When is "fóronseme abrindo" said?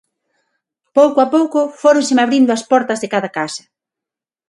1.81-2.51